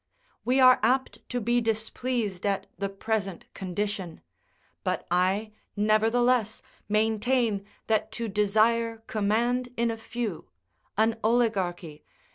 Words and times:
We 0.43 0.59
are 0.59 0.79
apt 0.81 1.19
to 1.29 1.39
be 1.39 1.61
displeased 1.61 2.43
at 2.43 2.65
the 2.75 2.89
present 2.89 3.45
condition; 3.53 4.21
but 4.83 5.05
I, 5.11 5.51
nevertheless, 5.77 6.63
maintain 6.89 7.67
that 7.85 8.11
to 8.13 8.27
desire 8.27 9.03
command 9.05 9.69
in 9.77 9.91
a 9.91 9.97
few 9.97 10.49
[an 10.97 11.19
oligarchy. 11.23 12.03